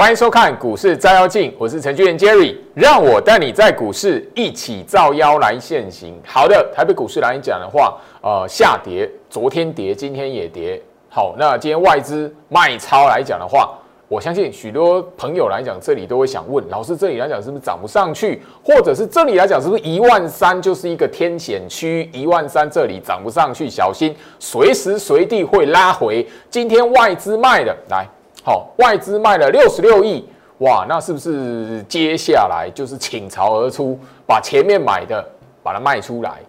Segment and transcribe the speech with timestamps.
[0.00, 6.14] 欢迎收看股市照妖镜，我是程序员 Jerry，让我带你在股市一起照妖来现行。
[6.24, 10.80] 好的，台北股市来讲的话，呃，下跌，昨天跌，今天也跌。
[11.08, 26.24] 好，那今天外资卖超来讲的话，我相信许多朋友来讲，这里都会想问，老师这里来讲是不是涨不上去，或者是这里来讲是不是一万三就是一个天险区，一万三这里涨不上去，小心随时随地会拉回。
[26.48, 28.06] 今天外资卖的来。
[28.48, 30.26] 好，外资卖了六十六亿，
[30.60, 35.22] 哇，那是不是接下来就是倾巢而出，把前面买的
[35.62, 36.40] 把它卖出来？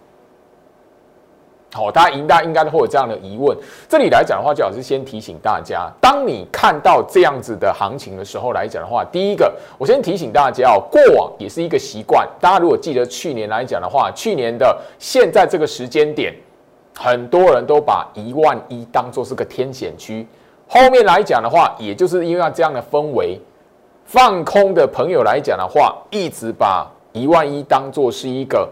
[1.74, 3.54] 好，大家应大应该都会有这样的疑问。
[3.86, 12.26] 这里来讲的话，就老师先提醒大家，当你看到这样子的行情的时候来讲的话，第一个，我先提醒大家哦，过往也是一个习惯。
[12.40, 16.34] 大家如果记得去年来讲的话，去年的现在这个时间点，
[16.98, 20.26] 很多人都把一万一当做是个天险区。
[20.72, 23.36] 后面来讲的话，也就是因为这样的氛围，
[24.04, 28.68] 放空的朋友来讲的话，一直把一万一当做是一个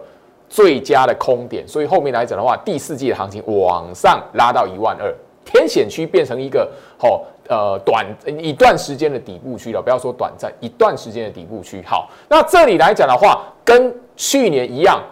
[0.48, 5.12] 最佳的空点，所以后面来讲的话，第四季的行情往上拉到一万二，
[5.44, 8.06] 天险区变成一个好呃短
[8.38, 11.83] 一段时间的底部区了，不要说短暂，一段时间的底部区。
[11.84, 15.02] 好，那这里来讲的话，跟去年一样。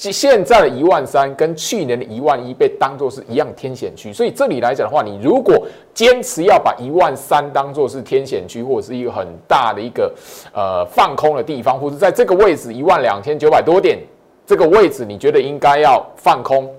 [0.00, 10.10] 现在的一万三跟去年的一万一被当做是一样天险区，所以这里来讲的话，你如果坚持要把一万三当做是天险区，或者是一个很大的一个
[10.54, 13.98] 呃放空的地方，或者在这个位置一万两千九百多点
[14.46, 16.70] 这个位置，你觉得应该要放空？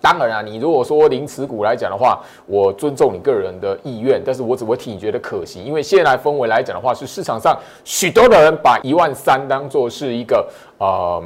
[0.00, 11.22] 当然啊，你如果说零持股来讲的话，我尊重你个人的意愿，但是我只会替你觉得可惜，因为现在氛围来讲的话，是市场上许多的人把一万三当做是一个呃。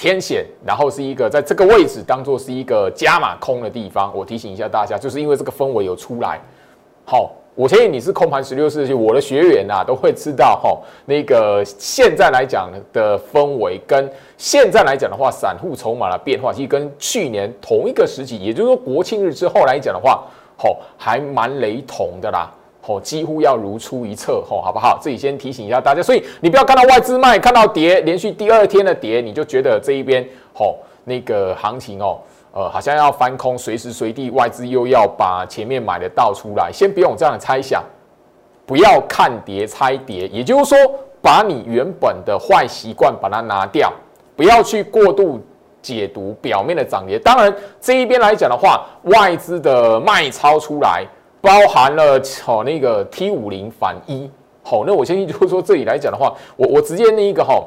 [0.00, 4.10] 天险，然后是一个在这个位置当做是一个加码空的地方。
[4.16, 6.40] 我提醒一下大家，就是因为这个氛围有出来。
[7.04, 10.74] 好，我相信你是空盘十六世纪，我的学员呐都会知道哈。
[11.04, 20.24] 那个现在来讲的氛围，跟现在来讲的话，散户筹码的变化，其实跟去年同一个时期，也就是说国庆日之后来讲的话，
[20.56, 22.50] 好，还蛮雷同的啦。
[22.90, 24.98] 哦，几乎要如出一辙，吼，好不好？
[25.00, 32.18] 自己先提醒一下大家，所以你不要看到外资卖，看到跌，连续第二天的跌，你就觉得这一边，吼，那个行情哦，
[32.52, 37.84] 呃，好像要翻空，随时随地外资又要把前面买的倒出来，先不用这样的猜想，
[38.66, 40.76] 不要看跌猜跌，也就是说，
[41.22, 43.92] 把你原本的坏习惯把它拿掉，
[44.34, 45.40] 不要去过度
[45.80, 47.20] 解读表面的涨跌。
[47.20, 51.06] 当然，这一边来讲的话，外资的卖超出来。
[51.40, 54.30] 包含了好那个 T 五零反一，
[54.62, 57.64] 好，那我相信就是说这里来讲的话，我我直接那一个哈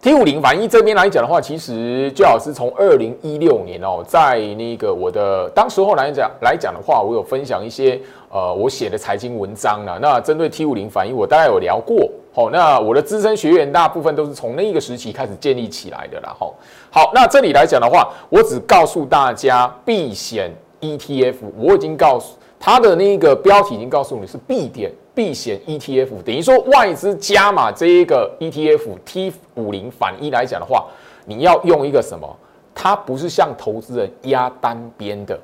[0.00, 9.98] T 五零反一这边来讲的话，其实最好是从二零一六年哦，在那个我的当时候来讲来讲的话，我有分享一些呃我写的财经文章了。
[10.00, 16.48] 那针对 T 五零反一，我大概有聊过，好，那我的资深学员大部分都是从那一个时期开始建立起来的啦，哈。
[16.90, 20.52] 好，那这里来讲的话，我只告诉大家避险。
[20.86, 30.86] ETF 我已经告诉他的那个标题已经告诉你是避点避险 ETF，等于说外资加码这一个 ETF T 五零反一来讲的话，
[31.24, 32.36] 你要用一个什么？
[32.74, 35.38] 它不是像投资人压单边的，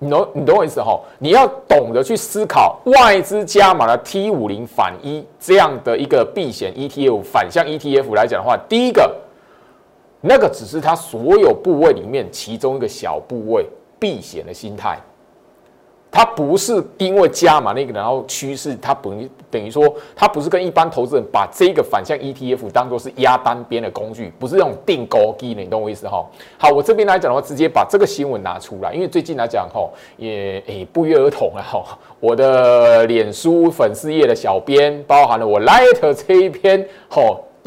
[0.00, 1.00] 你懂你懂我意思哈？
[1.20, 9.14] 你要懂得去思考外资加码的 T 五零反一这样的一个避险 ETF 反向 ETF 来讲的话，第一个
[10.20, 13.64] 那个只是它所有部位里面其中一个小部位。
[14.00, 14.98] 避险的心态，
[16.10, 19.84] 它不是因为加码那个，然后趋势它等于等于说，
[20.16, 26.26] 它不是跟一般投资人把这个反向 ETF 当做是压单边的工具，不是那种定高低的，你懂我意思哈？
[26.58, 37.20] 好，我这边来讲的话，直接把这个新闻拿出来，因为最近来讲哈，也诶不约而同啊哈，我的脸书粉丝页的小编，包含了我 Light 这一篇哈。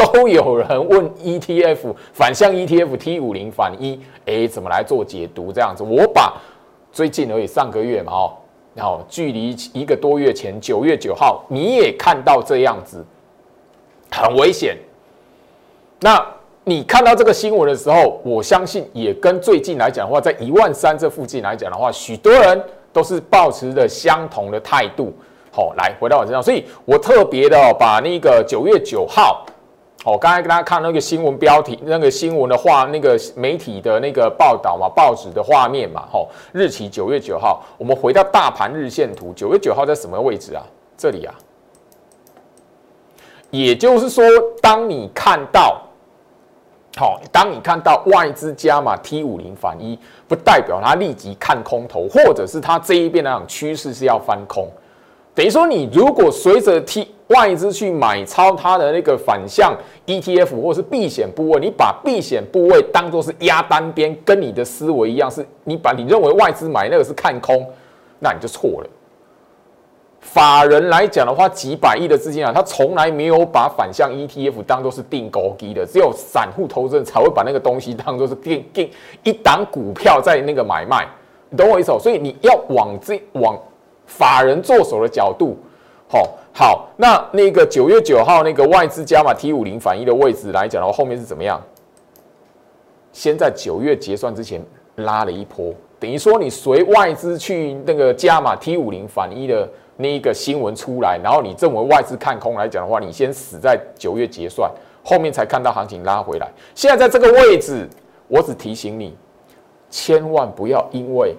[0.08, 5.52] 都有人问 ETF 反向 ETF T 五零反一，哎，怎么来做解读？
[5.52, 6.34] 这样子，我把
[6.92, 8.34] 最近而已，上个月嘛，哦，
[8.74, 13.06] 然后距离一个多月前，九月九号，你也看到这样子，
[14.12, 14.78] 很危险。
[16.00, 16.26] 那
[16.64, 25.14] 你看到这个新闻的时候，我相信也跟最近来讲的话，在一万三这附近来讲的话，许多人都是保持着相同的态度。
[25.52, 29.46] 好，来回到我身上，所以我特别的把那个九月九号。
[30.06, 40.62] 哦，刚才跟大家看那个新闻标题，那个新闻的画，那个媒体的那个报道嘛，报纸的画面嘛，吼，日期九月九号，我们回到大盘日线图，九月九号在什么位置啊？
[40.98, 41.34] 这里啊，
[43.50, 44.26] 也就是说，
[44.62, 45.82] 当你看到，
[46.98, 49.98] 好，当你看到外资加码 T 五零反一，
[50.28, 54.68] 不代表它立即看空头，或者是它这一边来讲趋势是要翻空。
[55.36, 59.76] 等于说，你如果随着 T 外资去买超它的那个反向
[60.06, 67.66] ETF 或是避险部位，你把避险部位当做是压单边，跟你的思维一样，是你把你认为外资买那个是看空，
[68.20, 68.90] 那你就错了。
[70.20, 78.88] 法人来讲的话，几百亿的资金啊，他从来没有把反向 ETF 当做是定高低的，只有散户投资人才会把那个东西当做是定定
[79.24, 81.08] 一档股票在那个买卖，
[81.50, 81.98] 你懂我意思哦？
[82.00, 83.58] 所以你要往这往。
[84.06, 85.58] 法人做手的角度，
[86.08, 91.62] 好，好，那那个九月九号那个外资加码 T 五零反一的位置来讲的话，后面是怎么样？
[93.12, 94.62] 先在九月结算之前
[94.96, 104.70] 拉了一波，等于说你随外资去那个加码 T 五零反一的那一个新闻出来，然后你认为外资看空来讲的话，你先死在九月结算，
[105.04, 106.48] 后面才看到行情拉回来。
[106.76, 107.88] 现在在这个位置，
[108.28, 109.16] 我只提醒你，
[109.90, 111.36] 千万不要因为。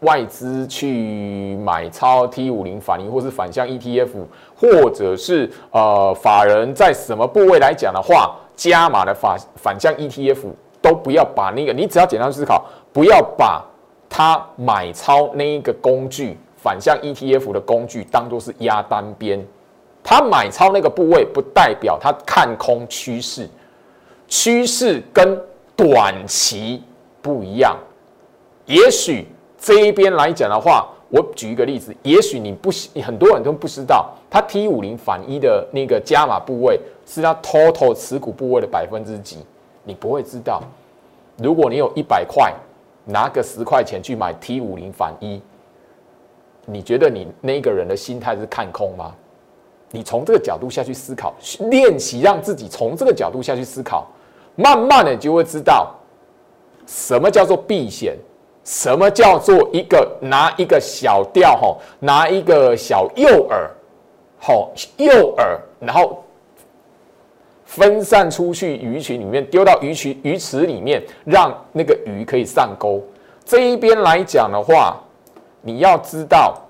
[0.00, 4.10] 外资去买超 T 五零反应，或是反向 ETF，
[4.54, 10.38] 或者是呃法人在什么部位来讲的话，加码的反反向 ETF
[10.80, 13.64] 都不要把那个，你只要简单思考，不要把
[14.08, 19.44] 它买超那一个工具反向 ETF 的工具当做是压单边，
[20.04, 23.48] 它买超那个部位不代表它看空趋势，
[24.28, 25.36] 趋势跟
[25.74, 26.84] 短期
[27.20, 27.76] 不一样，
[28.66, 29.26] 也许。
[29.58, 32.70] 这一边来讲的话，我举一个例子，也许你不，
[33.02, 39.38] 很多人都不知道，它 T 五零反一的那个加码部位是它 total 持股部位的百分之几，
[39.84, 40.62] 你不会知道。
[41.38, 42.54] 如果你有一百块，
[43.04, 45.40] 拿个十块钱去买 T 五零反一，
[46.66, 49.14] 你觉得你那个人的心态是看空吗？
[49.90, 51.34] 你从这个角度下去思考，
[51.70, 54.06] 练习让自己从这个角度下去思考，
[54.54, 55.94] 慢慢的就会知道
[56.86, 58.14] 什么叫做避险。
[58.68, 63.66] 什么叫做一个拿一个小钓哈，拿一个小诱饵，
[64.38, 66.22] 好诱饵，然后
[67.64, 73.02] 分散出去鱼群里面，丢到鱼群鱼池里面，让那个鱼可以上钩。
[73.42, 75.00] 这一边来讲的话，
[75.62, 76.62] 你要知道。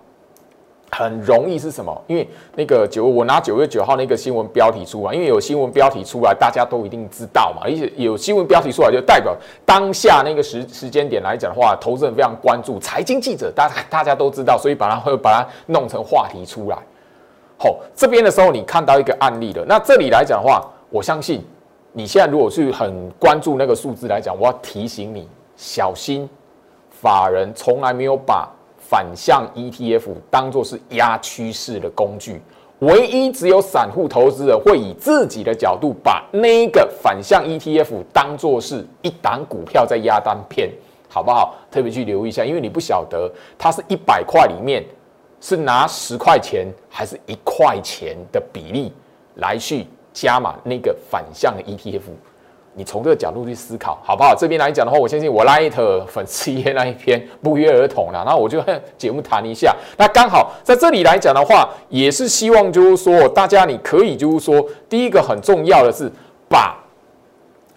[0.91, 2.03] 很容易是什么？
[2.07, 2.27] 因为
[2.57, 7.63] 那个九，我拿九月九号那个新闻标题出来，因为有新闻标题出来，大家都一定知道嘛。
[7.63, 9.37] 而且有新闻标题出来，就代表
[9.67, 12.79] 当下那个时时间点来讲的话，投资人非常关注。
[12.81, 16.79] 财经记者，大家大家都知道，所以把它会把它弄成话题出来。
[17.59, 19.65] 好，这边的时候你看到一个案例了。
[19.69, 21.45] 那这里来讲的话，我相信
[21.93, 26.29] 你现在如果是很关注那个数字来讲，我要提醒你小心，
[26.91, 28.49] 法人从来没有把。
[28.89, 32.41] 反向 ETF 当做是压趋势的工具，
[32.79, 40.71] 唯一只有散户投资人会以自己的角度把那个反向 ETF 当做是一档股票在压单片，
[41.07, 41.55] 好不好？
[41.71, 44.83] 特别去留意一下，因为你不晓得它是一百块里面
[45.39, 48.91] 是拿十块钱还是一块钱的比例
[49.35, 52.01] 来去加码那个反向的 ETF。
[52.79, 54.33] 你从这个角度去思考，好不好？
[54.33, 58.63] 这边来讲的话，我相信我 Light 粉丝页那一篇不约而同了，那我就
[58.97, 59.75] 节目谈一下。
[59.97, 66.09] 那刚好在这里来讲的话，也是希望就是说，大家你可以就是说，第一个很重要的是
[66.49, 66.79] 把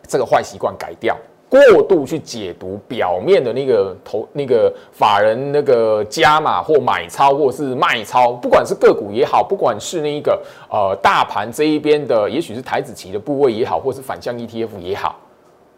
[0.07, 1.17] 这个坏习惯改掉。
[1.51, 15.19] 过度去解读表面的那个投那个法人那个加码或买超或是卖超，不管是个股也好，不管是那一个呃大盘这一边的，也许是台子期的部位也好，或是反向 ETF 也好，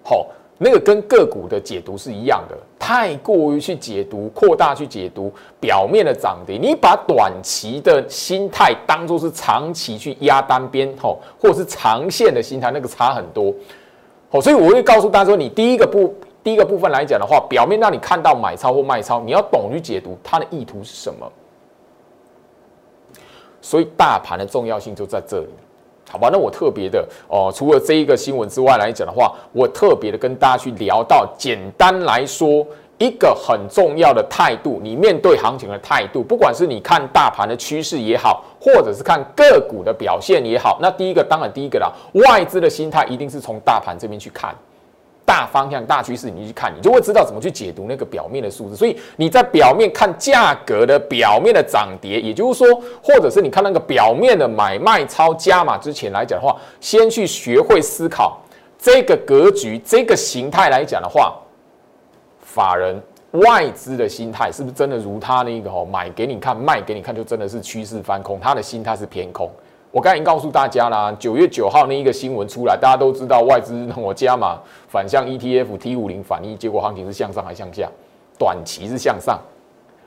[0.04, 0.28] 好，
[0.60, 2.56] 那个跟个股的解读是一样的。
[2.78, 13.52] 太过于去解读、扩大去解读表面的涨跌，你把短期的心态当做是长期去压单边吼，或者是长线的心态，那个差很多。
[14.34, 16.12] 哦，所以我会告诉大家说，你第一个部
[16.44, 21.32] 第一个部分来讲的话，表面让你看到买超或卖超，你要懂去解读它的意图是什么。
[23.62, 25.50] 所以大盘的重要性就在这里，
[26.10, 26.30] 好吧？
[26.32, 32.66] 那我特别的哦，除了这一个新闻之外来讲的话，我特别的跟大家去聊到，简单来说。
[33.00, 44.56] 一个很重要的态度，你面对行情的态度，不管是你看大盘的趋势也好，或者是看个股的表现也好，那第一个当然第一个啦，外资的心态一定是从大盘这边去看
[45.26, 48.76] 大方向、大趋势，你去看，你就会知道怎么去解读那个表面的数字。
[48.76, 58.40] 所以你在表面看价格的表面的涨跌，也就是说，或者是你看那个表面的买卖超加码之前来讲的话，先去学会思考
[58.78, 61.34] 这个格局、这个形态来讲的话。
[62.54, 68.40] 法人外资的心态是不是真的如他那个哦买给你看卖给你看就真的是趋势翻空？
[68.40, 69.50] 他的心态是偏空。
[69.90, 77.90] 我刚才已经告诉大家啦，九月九号那一个新闻出来，大家都知道外资我加码反向 ETF T 五零反应，结果行情是向上还向下？
[78.38, 79.40] 短期是向上，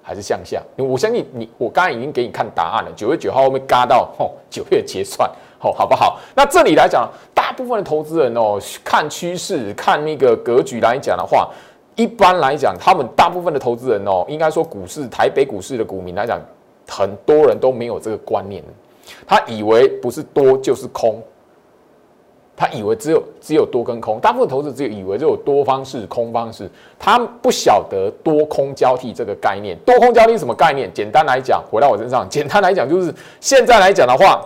[0.01, 0.63] 还是向下？
[0.77, 2.93] 我相信你，我刚才已经给你看答案了。
[2.95, 4.31] 九月九号后面嘎到哦？
[4.49, 5.29] 九月结算，
[5.61, 6.19] 哦，好不好？
[6.37, 11.49] 那这里来讲，大部分的投资人哦，看趋势、看那个格局来讲的话，
[11.97, 16.41] 一般来讲，他们大部分的投资人哦，应该说股市、台北股市的股民来讲，
[16.89, 18.63] 很多人都没有这个观念，
[19.27, 21.23] 他以为不是多就是空。
[22.59, 26.67] 他以为只有只有多跟空，大部分投资只有以为只有多方式、空方式，
[26.99, 29.77] 他不晓得多空交替这个概念。
[29.85, 30.91] 多空交替什么概念？
[30.95, 34.43] 简单来讲，回到我身上，简单来讲就是现在来讲的话，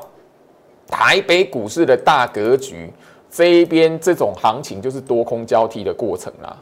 [0.88, 2.92] 台北股市的大格局
[3.30, 6.56] 这一边这种行情就是多空交替的过程啦。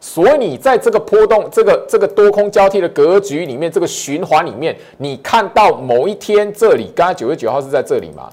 [0.00, 8.30] 所以你在这个波动、这个这个多空交替的格局里面，这个循环里面，你看到某一天这里，刚才九月九号是在这里嘛？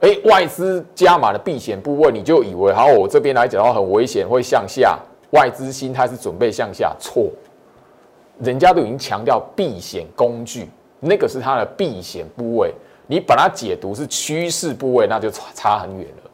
[0.00, 4.98] 哎，外资加码的避险部位，你就以为好，我这边来讲的话很危险，会向下。
[5.30, 7.30] 外资心态是准备向下，错。
[8.40, 10.68] 人家都已经强调避险工具，
[11.00, 12.74] 那个是它的避险部位，
[13.06, 16.30] 你把它解读是趋势部位，那就差差很远了。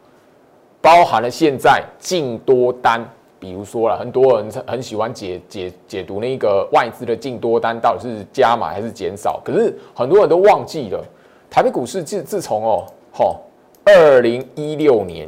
[0.81, 3.07] 包含了现在净多单，
[3.41, 11.05] 比如说了，很多人很喜欢解解解读那个外资的净多单到底是加码还是减少，可是很多人都忘记了，
[11.49, 13.41] 台北股市自自从哦，吼。
[13.85, 15.27] 二零一六年，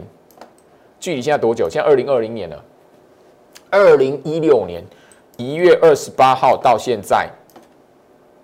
[0.99, 1.67] 距离现在多久？
[1.67, 2.62] 现在二零二零年了。
[3.71, 4.85] 二零一六年
[5.38, 7.31] 一月二十八号到现在，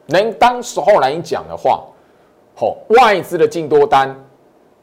[0.07, 1.85] 能当时候来讲的话，
[2.55, 4.17] 吼外资的净多单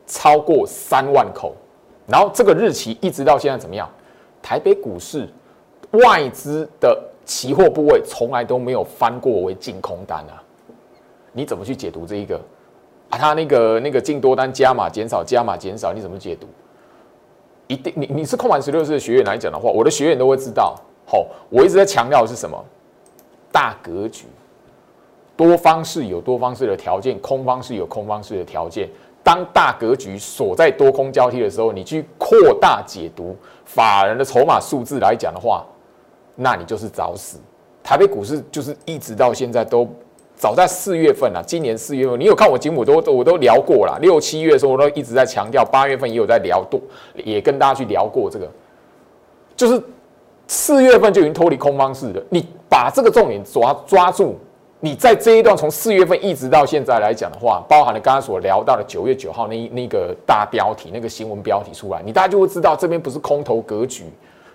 [0.06, 1.56] 超过三万口，
[2.06, 3.90] 然后这个日期一直到现在怎么样？
[4.44, 5.28] 台北股市
[5.92, 10.44] 外资的期货部位从来都没有翻过为净空单啊！
[11.32, 12.40] 你怎么去解读这一个？
[13.10, 16.48] 啊他那个那个净多单加码减少加码减少，你怎么解读？
[17.68, 20.76] 一定你你是空盘十六式的学员来讲的话，我的学员都会知道。
[21.06, 22.62] 好，我一直在强调的是什么？
[23.52, 24.26] 大格局，
[25.38, 28.90] 多方式有多方式的条件，空方式有空方式的条件。
[29.24, 35.66] 当大格局锁在多空交替的时候，你去扩大解读法人的筹码数字来讲的话，
[36.36, 37.40] 那你就是找死。
[37.82, 39.88] 台北股市就是一直到现在都。
[40.36, 43.98] 早在四月份啊，今年四月份，你有看我节目都我都聊过了。
[44.02, 46.82] 六七月的时候，我都一直在强调，八月份也有在聊，多
[47.14, 48.52] 也跟大家去聊过这个，
[49.56, 49.82] 就是
[50.48, 52.22] 四月份就已经脱离空方式了。
[52.30, 54.38] 你把这个重点抓抓住，
[54.84, 64.04] 你在这一段从四月份一直到现在来讲的话，包含了刚刚所聊到的九月九号那那个大标题那个新闻标题出来，你大家就会知道这边不是空头格局，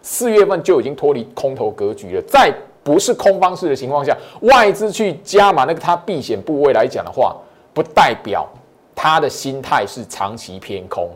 [0.03, 2.53] 四月份就已经脱离空头格局了，在。
[2.85, 7.37] 不是空方式的情况下，外资去加码那个它避险部位来讲的话，
[7.75, 8.49] 不代表
[8.95, 11.11] 他的心态是长期偏空，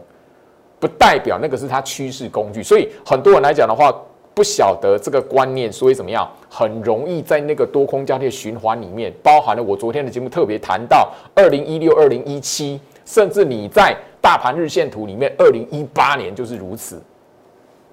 [0.79, 2.63] 不代表那个是它趋势工具。
[2.63, 3.91] 所以很多人来讲的话，
[4.35, 17.01] 不晓得这个观念，所以怎么样，很容易在那个多空交替循环里面，包含了我昨天的节目特别谈到二零一六、二零一七，甚至你在大盘日线图里面，二零一八年就是如此。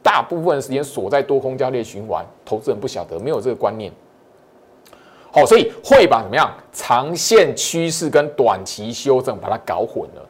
[0.01, 3.91] 大部分时间锁在多空交替循环，投资人不晓得，没有这个观念。
[5.31, 10.25] 好，所以会把怎么样长线趋势跟短期修正把它搞混了。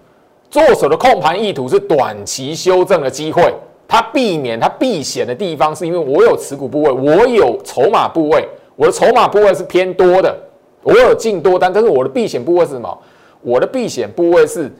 [0.50, 3.54] 做手的控盘意图是短期修正的机会，
[3.90, 10.34] 它避免它避险的地方是因为我有持股部位，我有筹码部位，我的筹码部位是偏多的，
[10.84, 12.98] 我有进多单，但是我的避险部位是什么？
[13.42, 14.72] 我的避险部位是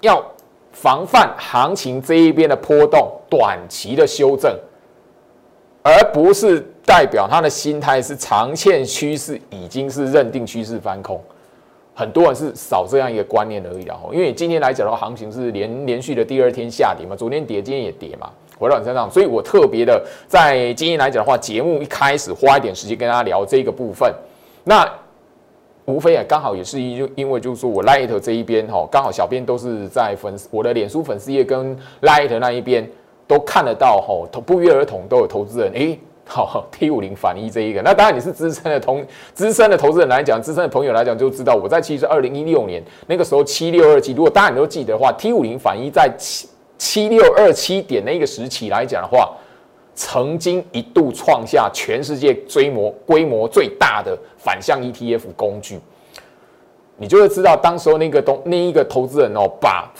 [0.00, 0.24] 要。
[0.72, 4.06] 防范行情这一边的波动，短期的。
[4.06, 4.56] 修正，
[5.82, 7.50] 而不是代表他的。
[7.50, 11.20] 心态是长线趋势已经是认定趋势翻空。
[12.00, 13.94] 很多人是少这样一个观念而已啦。
[14.10, 24.10] 因为今天来讲的话，行情是连连续的第二天下跌嘛，昨天跌，今天也跌嘛，回到你身上，所以我特别的在今天来讲的话，节目一开始花一点时间跟大家聊这个部分，
[24.64, 24.90] 那。
[25.86, 32.88] 无非啊，刚好也是因因为就是说我 Light 这一边哈，刚好小编都是在粉我的脸书粉丝页跟 Light 那一边
[33.26, 35.98] 都看得到哈，不约而同都有投资人诶，
[36.30, 49.32] 好 T 五零反一这一个，那当然你是资深的同 资深的投资人来讲，资深的朋友来讲就知道，我在其实二零一六年那个时候七六二七，如果大家你都记得的话，T 五零反一在七七六二七点那个时期来讲的话。
[49.96, 55.78] 曾经一度创下全世界规模规模最大的反向 ETF 工具，
[56.96, 59.92] 你就会知道，当时候那个东那一个投资人哦，把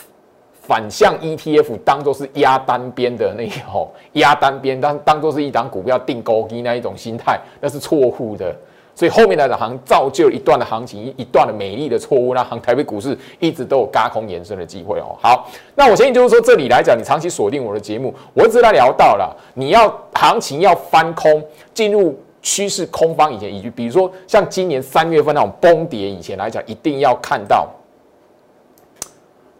[0.70, 8.54] 反向 ETF 当做是压单边的那种 压单边当当做是一档股票定高低那一种心态，那是错误的。
[8.94, 15.16] 所以后面来的行造就一段的行情，一段的美丽的错误，那行台北股市一直都有嘎空延伸的机会哦。
[15.20, 21.42] 好，那我相信就是说，这里来讲，你长期锁定我的节目，我一直在聊到了，你要行情要翻空，
[21.74, 27.68] 进入趋势空方以前，以及比如说像今年三月份那种崩跌以前来讲，一定要看到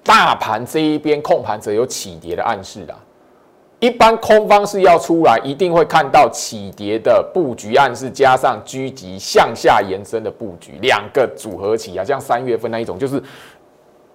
[0.02, 2.98] 大盘这一边控盘者有起跌的暗示啊。
[3.78, 13.22] 一般空方是要出来，一定会看到起跌的布局暗示，加上狙击向下延伸的布局，两个组合起啊，像三月份那一种，就是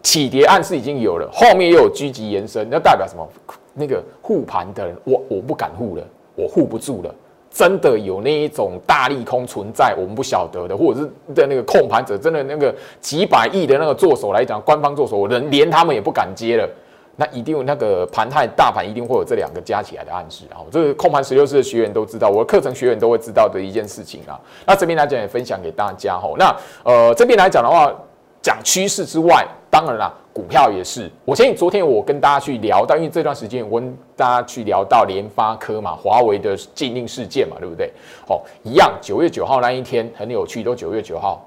[0.03, 3.27] 起跌暗示已经有了，后面又有狙击延伸，那代表什么？
[3.73, 6.03] 那个护盘的人，我我不敢护了，
[6.35, 7.15] 我护不住了。
[7.55, 16.69] 真的有那一种大利空存在，我们不晓得的，或者是的那个控盘者，真的那个几百亿的那个做手来讲，官方做手，我连连他们也不敢接了。
[17.15, 24.37] 那一定有那个盘态大盘一定会有这两个加起来的暗示，然后这个控盘十六式的学员都知道，我的课程学员都会知道的一件事情啊。
[24.67, 26.35] 那这边来讲也分享给大家吼。
[26.37, 27.89] 那呃这边来讲的话，
[28.41, 31.11] 讲趋势之外，当然啦，股票也是。
[31.25, 37.91] 我相信昨天我跟大家去聊到，因为这段时间我跟大家去聊到联发科嘛，华为的禁令事件嘛，对不对？
[38.29, 41.45] 哦，一样，九月九号那一天很有趣，都九月九号。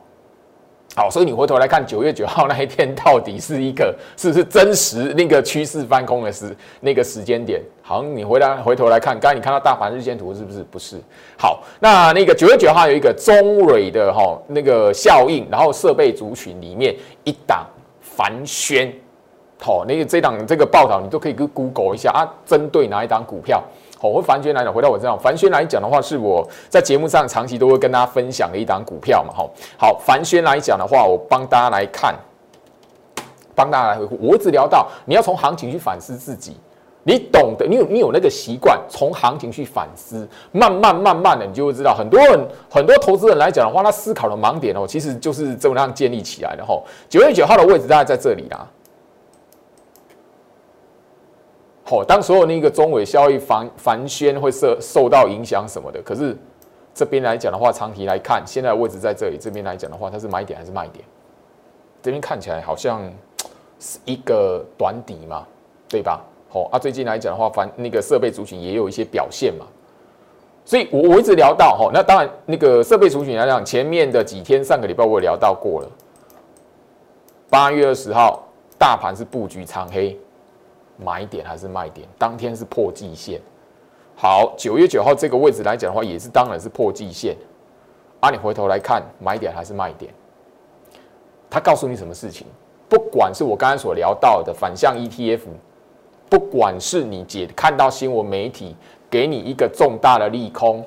[0.94, 7.62] 好，所以你回头来看九月九号那一天，到底是一个是不是真实那个趋势翻空的时那个时间点？
[7.80, 10.62] 好，你回来回头来看，刚才你看到大盘日线图是不是？
[10.64, 11.00] 不是。
[11.38, 16.94] 好，那那个九月九号有一个中蕊的哈那个效应，然后设备族群里面
[17.25, 17.66] 一档
[18.18, 18.92] 凡轩，
[19.60, 23.62] 好，那个这档这个报道你都可以去 Google 一下啊，针对哪一档股票？
[23.96, 29.32] 好，我凡轩来讲，回到我这样，凡轩来讲的话，是我在节目上长期都会跟大家分享的一档股票嘛。
[29.32, 29.48] 哈，
[29.78, 32.12] 好，凡轩来讲的话，我帮大家来看，
[33.54, 34.18] 帮大家来回顾。
[34.20, 36.56] 我一直聊到，你要从行情去反思自己，
[37.08, 42.38] 你懂得，你有你有那个习惯，从行情去反思，慢慢慢慢的，你就会知道，很多人
[42.68, 46.62] 很多投资人来讲的话，他思考的盲点哦，其实就是这么样建立起来的。
[46.62, 48.68] 哈，九月九号的位置大概在这里啦。
[51.86, 56.36] 哦，当所有那个中尾效益繁繁宣会受受到影响什么的，可是
[56.92, 61.02] 这边来讲的话，长期来看，现在位置在这里，这边来讲的话，它是买点还是卖点？
[62.02, 63.00] 这边看起来好像
[63.80, 65.47] 是一个短底嘛，
[65.88, 66.23] 对吧？
[66.49, 69.67] 好啊，最近来讲的话，反那个设备族群也有一些表现嘛，
[70.65, 75.89] 所以我我一直聊到哈，那当然那个设备族群来讲，前面的几天上个礼拜我也聊到过了，
[77.50, 78.43] 八月二十号
[78.78, 80.19] 大盘是布局长黑。
[81.00, 82.04] 买点还是卖点？
[82.19, 83.41] 当天是破季线。
[84.17, 87.37] 好，九月九号这个位置来讲的话，也是当然是破季线。
[88.19, 90.13] 啊，你回头来看，买点还是卖点？
[91.49, 92.49] 他告诉你什么事情？
[92.89, 95.43] 不管是我刚才所聊到的反向 ETF，
[96.28, 98.75] 不管是你解看到新闻媒体
[99.10, 100.84] 给你一个重大的利空，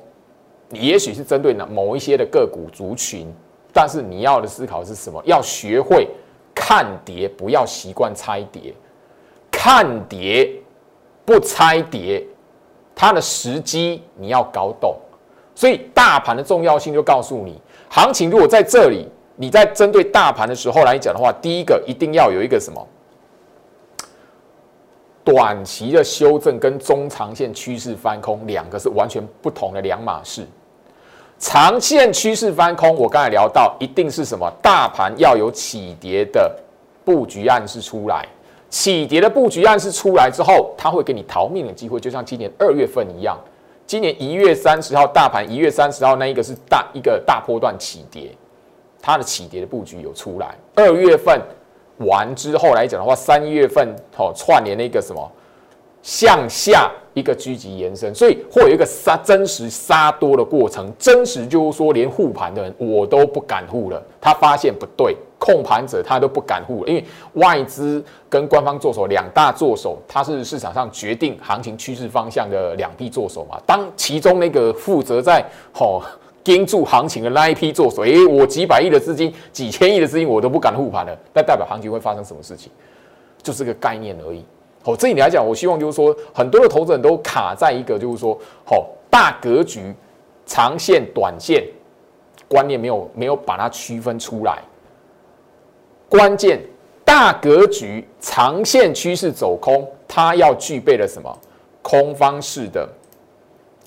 [0.70, 3.26] 也许是针对某一些的个股族群，
[3.72, 5.20] 但是你要的思考是什么？
[5.24, 6.08] 要学会
[6.54, 8.72] 看跌，不要习惯猜跌。
[9.50, 10.50] 看跌
[11.24, 12.24] 不猜跌，
[12.94, 14.96] 它的时机你要搞懂，
[15.54, 22.88] 所以大盘的重要性就告诉你，行情如果在这里，你在针对大盘的时候来讲的话，第一个一定要有一个什么
[25.24, 30.46] 短期的修正跟中长线趋势翻空，两个是完全不同的两码事。
[31.38, 34.48] 长线趋势翻空，我刚才聊到，一定是什么？
[34.62, 36.50] 大盘要有起跌的
[37.04, 38.26] 布局暗示出来。
[38.70, 43.38] 起跌的布局暗示出来之后，它会给你逃命的机会，就像今年二月份一样。
[43.86, 48.30] 今年一月三十号大盘一月三十号那一个是大一个大波段起跌，
[49.00, 50.56] 它的起跌的布局有出来。
[50.76, 51.38] 二月份
[51.98, 55.30] 完之后来讲的话，三月份哦串联那个什么
[56.02, 60.92] 向下一个狙击延伸，所以会有一个杀真实杀多的过程。
[60.98, 65.16] 真实就是说，连护盘的人我都不敢护了，他发现不对。
[65.44, 73.60] 控盘者他都不敢护，因为外资跟官方做手两大做手，他是市场上决定行情趋势方向的两批做手嘛。
[73.66, 76.00] 当其中那个负责在吼
[76.44, 82.70] 盯住行情的那一批做手，诶，我几百亿的资金、几千亿的资金我都不敢护盘了，那代表行情会发生什么事情？
[83.42, 84.44] 就是个概念而已。
[84.84, 89.94] 哦，这一点来讲，我希望就是说，很多的投资人都卡在一个就是说，好大格局、
[90.44, 91.64] 长线、短线
[92.48, 94.58] 观念没有没有把它区分出来。
[96.08, 96.60] 关键
[97.04, 101.38] 大格局、长线趋势走空，它要具备了什么？
[101.80, 102.88] 空方式的，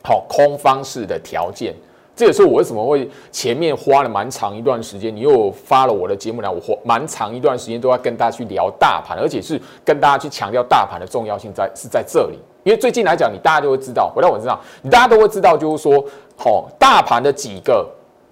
[0.03, 1.73] 好，空方式的条件。
[2.15, 5.15] 这也是我为什么会前面花了蛮长一段时间。
[5.15, 12.39] 你又发了我的节目来，我花蛮长一段时间都要跟大家去聊大盘，而且是跟大家去强调大盘的重要性在是在这里。
[12.63, 16.03] 因为最近来讲，你大家都会知道，回到我身上，你大家都会知道，就是说，
[16.37, 17.87] 好，大盘的几个。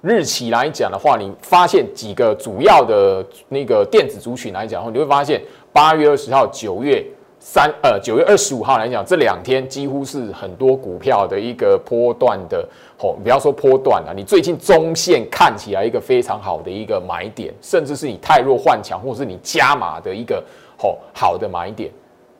[0.06, 5.42] 日期来讲的话，你发现几个主要的那个电子族群来讲的话，你会发现
[5.72, 7.02] 八月二十号、九月、
[7.46, 12.66] 三呃九月二十五号来讲，这两天几乎是很多股票的一个波段的
[13.00, 20.42] 哦，不要说波段了，你最近中线看起来一个非常好的一个买点，甚至是你太弱换强，或是你加码的一个
[20.82, 21.92] 哦好的买点。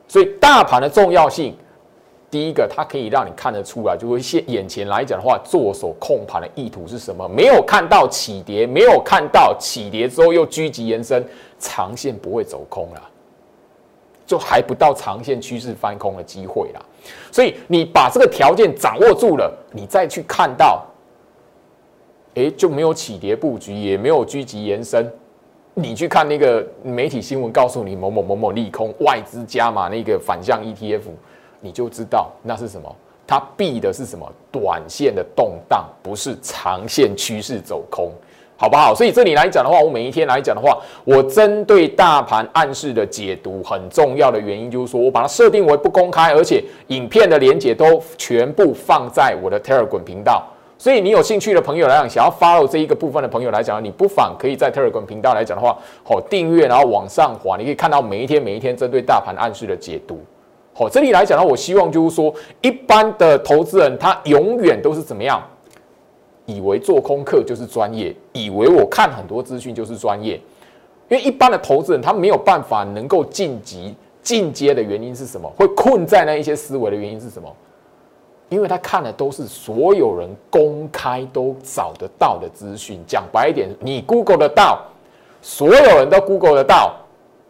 [0.08, 1.54] 所以大盘的重要性，
[2.30, 7.28] 第一个它可以让你看得出来，就会现眼前来讲的话，做手控盘的意图是什么？
[7.28, 11.22] 没有看到起跌，没有看到起跌之后又积极延伸，
[11.58, 13.10] 长线不会走空了。
[14.26, 16.80] 就还不到长线趋势翻空的机会啦，
[17.30, 20.84] 所以你把这个条件掌握住了，你再去看到，
[22.34, 25.12] 哎，就没有起跌布局，也没有积极延伸。
[25.74, 31.02] 你去看那个媒体新闻，告诉你某某某某利空，外资加码那个反向 ETF，
[31.60, 32.94] 你就知道那是什么，
[33.26, 38.12] 它避的是什么短线的动荡，不是长线趋势走空。
[38.56, 38.94] 好不好？
[38.94, 50.42] 所以这里来讲的话，我每一天来讲的话，我针对大盘暗示的解读，很重要的原因就是说我把它设定为不公开，而且影片的连接都全部放在我的 Telegram 频道。
[50.76, 60.20] 所以你有兴趣的朋友来讲，想要 follow 这一个部分的朋友来讲，你不妨可以在 Telegram 频道来讲的话，好订阅，然后往上滑，你可以看到每一天每一天针对大盘暗示的解读。
[60.74, 65.40] 好，这里来讲的话，我希望就是说，一般的投资人他永远都是怎么样？
[66.46, 70.34] 以为做功课就是专业，以为我看很多资讯就是专业，
[71.08, 75.50] 因为一般的投资人他没有办法能够晋级进阶的原因是什么？
[75.56, 77.50] 会困在那一些思维的原因是什么？
[78.50, 83.00] 因为他看的都是所有人公开都找得到的资讯。
[83.06, 84.82] 讲白一点，你 Google 得到，
[85.40, 86.94] 所有人都 Google 得到，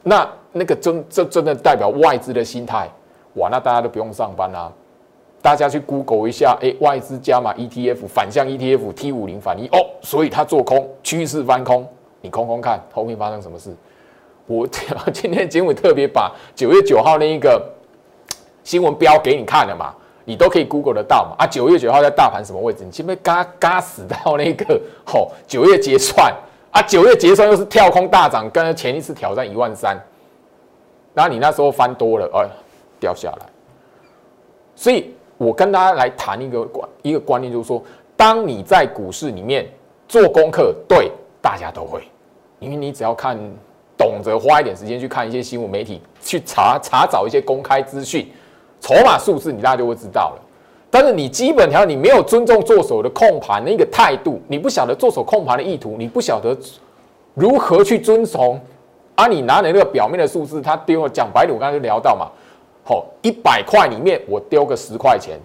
[0.05, 2.89] 那那个真这真的代表外资的心态，
[3.35, 4.73] 哇，那大家都不用上班啦。
[5.45, 11.87] 大家去 Google 一下，哎，外资加码 ETF 反向 ETF T 五零反一哦，所以它做空趋势翻空，
[12.23, 13.71] 你空空看后面发生什么事？
[14.47, 14.67] 我
[15.13, 17.63] 今天节目特别把九月九号那一个
[18.63, 21.37] 新闻标给你看了嘛，你都可以 Google 得到嘛。
[21.37, 22.83] 啊，九月九号在大盘什么位置？
[22.83, 26.35] 你前面嘎嘎死到那个 吼九月结算
[26.71, 29.95] 啊，九月结算又是跳空大涨，跟前一次挑战一万三，
[31.13, 32.49] 然后你那时候翻多了，哎，
[32.99, 33.47] 掉下来，
[34.75, 35.14] 所以。
[35.37, 37.83] 我跟大家来谈一个观一个观念，就是说，
[38.17, 39.67] 当你在股市里面
[40.09, 41.11] 做功课，对
[41.43, 42.03] 大家都会，
[42.61, 43.37] 因为你只要看，
[43.97, 48.27] 懂得花一点时间去看一些新闻媒体，去查查找一些公开资讯，
[48.81, 50.43] 筹码数字，你大家就会知道了。
[50.91, 56.57] 但是你基本条你没有尊重做手的控盘的一个态度，你不晓得做手控盘的意图，你不晓得
[57.35, 58.61] 如何去遵从，
[59.17, 62.31] 啊，你拿的那个表面的数字，他丢讲白了，我刚才就聊到嘛。
[62.87, 65.41] 好，一百块里面我丢个十块钱，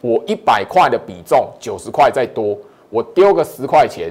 [0.00, 2.58] 我一百块的比重九十块再多，
[2.90, 4.10] 我丢个十块钱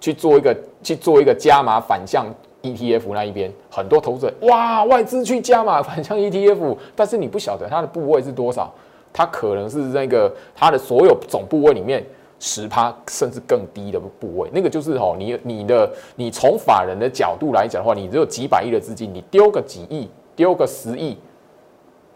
[0.00, 2.26] 去做一个去做一个加码反向
[2.62, 8.72] ETF 那一边，很多投资人哇外资去加码反向 ETF，但是你不晓得它的部位是多少，
[9.12, 12.02] 它可能是那个它的所有总部位里面
[12.40, 21.14] 十趴甚至更低的部位，那个就是哦你你的你从法人的角度来讲的话，你只有几百亿的资金，你丢个几亿，丢个十亿。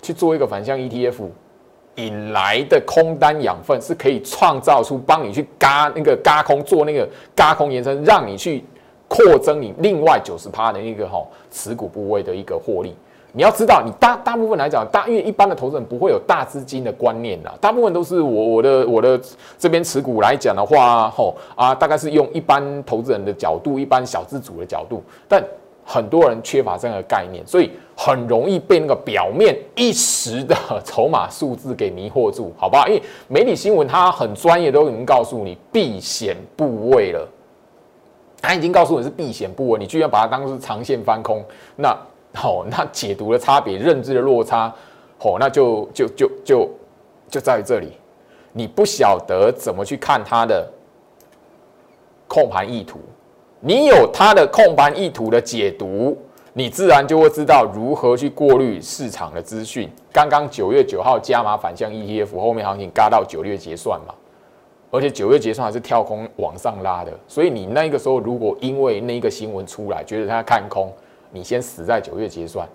[0.01, 1.27] 去做一个反向 ETF，
[1.97, 8.65] 引来的空单养分是可以创造出帮你去嘎那个嘎空做那个嘎空延伸，让你去
[9.09, 12.95] 扩增你另外九十趴的一个哈持股部位的一个获利。
[13.33, 19.21] 你要知道，你大大部分来讲，大因为一般的投资人不会有大资金的观念呐，大部分都是我我的我的
[19.59, 25.45] 这边持股来讲的话，吼啊，大概是用一般投资人的角度，一般小资主的角度，但。
[25.91, 32.87] 很多人缺乏这样的概念，所以很容易被那个表面一时的筹码数字给迷惑住，好不好？
[32.87, 37.27] 因为媒体新闻它很专业，都已经告诉你避险部位了，
[38.43, 41.43] 它已经告诉你是避险部位，你居然把它当成长线翻空，
[41.75, 41.97] 那
[42.35, 44.71] 好，那解读的差别、认知的落差，
[45.17, 46.69] 好，那就就就就
[47.31, 47.95] 就在这里，
[48.53, 50.71] 你不晓得怎么去看它的
[52.29, 53.01] 控盘意图。
[53.61, 56.17] 你有它的控盘意图的解读，
[56.53, 59.91] 你自然就会知道如何去过滤市场的资讯。
[60.13, 64.15] 刚刚九月九号加码反向 ETF，后面行情嘎到九月结算嘛，
[64.91, 70.93] 而且九月结算还是跳空往上拉的，所以你那个时候如果因为那个新闻出来，觉得它看空，
[71.33, 72.67] 你先死在九月结算。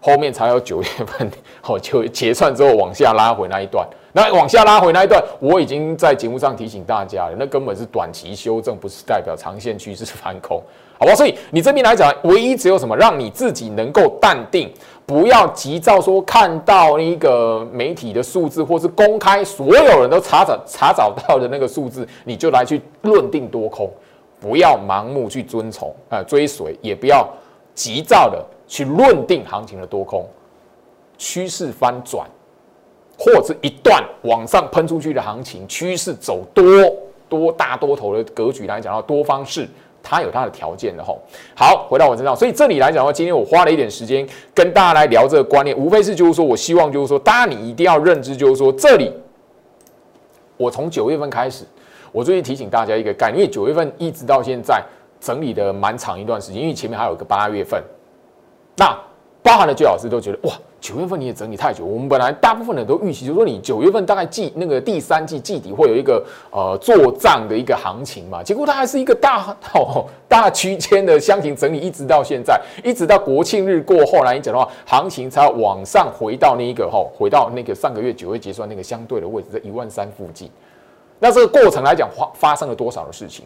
[0.00, 1.28] 后面才有九月份，
[1.64, 10.58] 哦，就结算之后往下拉回那一段，那往下拉回那一段，我已经在节目上提醒大家了，那根本是短期修正，不是代表长线趋势翻空，
[10.98, 11.14] 好吧？
[11.14, 14.72] 所以你这边来讲，唯一只有什么，让你自己能够淡定，
[15.04, 23.86] 不要急躁，说看到一个媒体的数字，或是公开所有人都查找查找到的那个数字，你就来去论定多空，
[24.40, 27.28] 不要盲目去遵从啊追随，也不要
[27.74, 28.42] 急躁的。
[28.66, 30.26] 去论定行情的多空，
[31.16, 32.26] 趋势翻转，
[33.18, 36.64] 或者一段往上喷出去的行情，趋势走多
[37.28, 39.66] 多大多头的格局来讲到多方式，
[40.02, 41.18] 它有它的条件的吼。
[41.54, 49.12] 好，回到我身上，所以这里来讲的话，今天我花了一点时间跟大家来聊这个观念，无非是就是说我希望就是说，大家你一定要认知，就是说这里
[50.56, 51.64] 我从九月份开始，
[52.12, 54.82] 我最近提醒大家一个概念，因为九月份一直到现在
[55.20, 57.82] 整理的蛮长一段时间，因为前面还有个八月份，
[58.76, 58.96] 那。
[59.42, 60.54] 包含了最老师都觉得哇，
[60.86, 61.84] 九月份你也整理太久。
[61.84, 68.40] 我们本来大部分人都预期，就是说你九月份大概季那个第三季季底会有一个呃做账的一个行情嘛。
[68.40, 80.48] 结果它还是一个大哦大区间的箱型整理，一直到现在，一直到国庆日过后来你讲的话，行情才往上回到那一个哈，回到那个上个月九月结算那个相对的位置，在一万三附近。
[81.18, 83.44] 那这个过程来讲，发发生了多少的事情？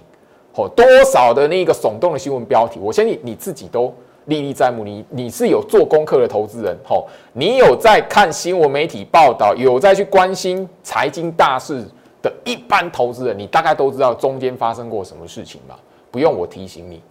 [0.57, 2.79] 哦，多少的那个耸动的新闻标题？
[2.83, 3.94] 我相信你自己都。
[4.31, 11.85] 历历在目，你你是有做功课的投资人，吼，你有在看新闻媒体报道，有在去关心财经大事
[12.23, 15.79] 的一般投资人，你大概都知道中间发生过什么事情吧？
[16.11, 17.03] 不用我提醒你，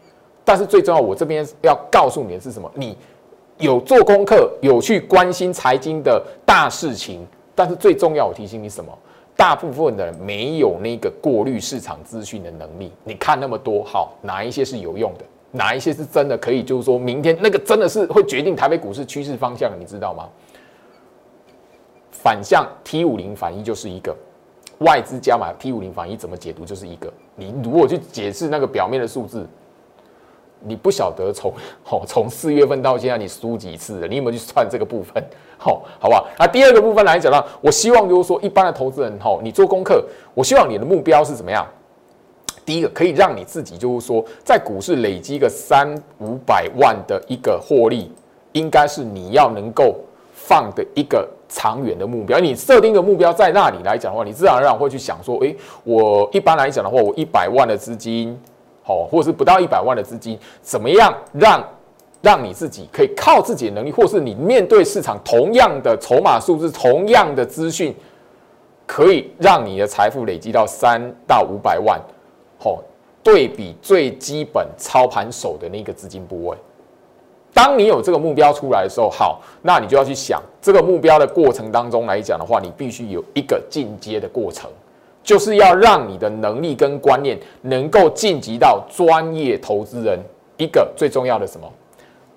[0.44, 2.72] 但是最重要，我这边要告诉你的是什么？
[2.74, 2.98] 你
[3.58, 8.98] 有做功课，有去关心财经的大事情，但是最重要，我提醒你什么？
[9.36, 12.92] 大部分的人没有那个过滤市场资讯的能力。
[13.04, 15.26] 你看那么多，好，哪一些是有用的？
[15.52, 16.64] 哪一些是真的可以？
[16.64, 20.30] 就是说明天那个真的是会决定台北股市趋势方向，你知道吗？
[22.12, 24.16] 反向 T 五零反一就是一个
[24.80, 27.12] 外资加码 T 五零反一怎么解读就是一个。
[27.36, 29.48] 你如果去解释那个表面的数字，
[30.60, 31.54] 你不晓得从
[31.90, 34.08] 哦从四月份到现在你输几次了？
[34.08, 35.24] 你有没有去算这个部分？
[35.58, 36.28] 好， 好不好？
[36.38, 41.66] 那第二个部分来讲呢，我希望就是说一般的投资人哈，你做功课，我希望你的目标是怎么样？
[42.66, 48.12] 第一个可以让你自己，就是说，在股市累积个三五百万的一个获利，
[48.52, 49.96] 应该是你要能够
[50.34, 52.40] 放的一个长远的目标。
[52.40, 58.40] 你设定的目标在那里来讲的话，你自然而然会去想说，诶，我一般来讲的话，我一百万的资金，
[58.84, 61.64] 好，或是不到一百万的资金，怎么样让
[62.22, 67.96] 让你自己可以靠自己的能力，或是你面对市场同样的筹码数字、同样的资讯，
[68.86, 72.00] 可以让你的财富累积到三到五百万。
[72.62, 72.84] 好，
[73.24, 76.58] 对比最基本操盘手的那个资金部位，
[77.54, 84.70] 当你有这个目标出来的时候，好，那你就要去想这个目标的过程当中来讲的话，你必须有一个进阶的过程，
[85.24, 90.20] 就是要让你的能力跟观念能够晋级到专业投资人
[90.58, 91.72] 一个最重要的什么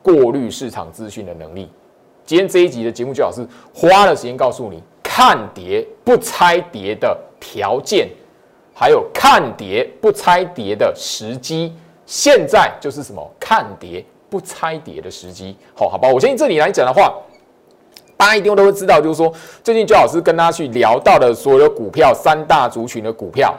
[0.03, 1.69] 过滤市场资讯的能力。
[2.25, 8.09] 今天这一集的节目，就老师花了时间告诉你看跌不拆跌的条件。
[8.75, 11.73] 还有看跌不拆跌的时机，
[12.07, 15.57] 现在就是什么看跌不拆跌的时机。
[15.77, 17.15] 好，好吧，我相信这里来讲的话，
[18.17, 19.33] 大家一定都会知道，就是说
[19.63, 23.55] 最近周老师跟大家去聊到的所有股票三大族群的股票，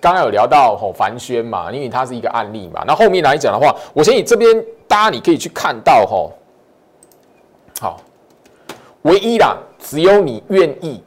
[0.00, 2.84] 刚刚有聊到吼凡轩嘛，因为它是一个案例嘛。
[2.86, 6.32] 那后面来讲的话，我相信这边大家你可以去看到吼，
[7.80, 8.00] 好，
[9.02, 11.02] 唯一啦，只有你愿意。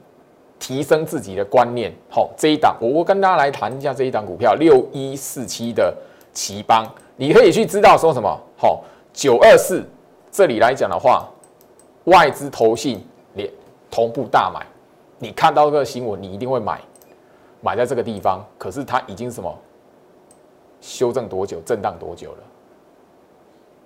[0.63, 5.93] 提升自己的观念，好，这一档我我跟大家来谈一下这一档股票六一四七的
[6.31, 9.83] 奇邦，你可以去知道说什么，好，九二四
[10.31, 11.29] 这里来讲的话，
[12.05, 13.51] 外资投信连
[13.91, 14.65] 同步大买，
[15.19, 16.79] 你看到这个新闻，你一定会买，
[17.59, 19.53] 买在这个地方，可是它已经什么？
[20.79, 22.37] 修正多久，震荡多久了？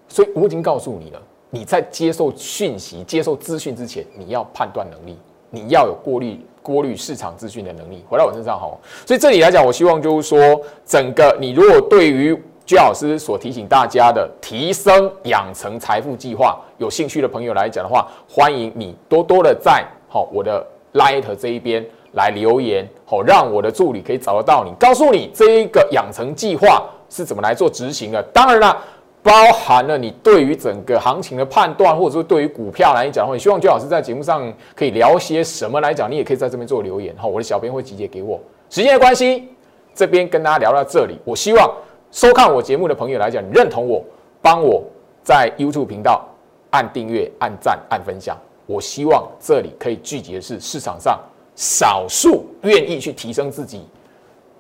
[0.08, 5.18] 所以我已经告诉你了，你在接受讯息、接受资讯之前，你要判断能力，
[5.50, 6.40] 你要有过滤。
[6.64, 8.68] 过滤市场资讯的能力回到我身上哈，
[9.06, 10.38] 所以这里来讲，我希望就是说，
[10.86, 28.22] 整个你如果对于居老师所提醒大家的提升养成财富计划有兴趣的朋友来讲的话，欢迎你多多的在好我的 Light 这一边来留言，好让我的助理可以找得到你，告诉你这一个养成计划是怎么来做执行的。
[28.34, 28.78] 当然了。
[29.24, 37.28] 包含了你对于整个行情的判断，或者说对于股票来讲的话，希望周老师在节目上可以聊些什么来讲，你也可以在这边做留言哈。
[37.28, 38.40] 我的小编会集结给我。
[38.70, 39.50] 时间的关系，
[39.94, 41.20] 这边跟大家聊到这里。
[41.26, 41.70] 我希望
[42.12, 44.04] 收看我节目的朋友来讲，你认同我，
[44.42, 44.82] 帮我
[45.24, 46.26] 在 YouTube 频道
[46.70, 48.38] 按订阅、按赞、按分享。
[48.66, 51.20] 我希望这里可以聚集的是市场上
[51.56, 53.86] 少数愿意去提升自己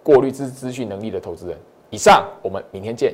[0.04, 1.58] 过滤资资讯能力的投资人。
[1.89, 3.13] 以上，我们明天见。